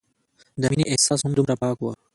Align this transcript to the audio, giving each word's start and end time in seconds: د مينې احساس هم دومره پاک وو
د 0.61 0.63
مينې 0.71 0.85
احساس 0.91 1.19
هم 1.23 1.31
دومره 1.35 1.53
پاک 1.61 1.77
وو 1.79 1.91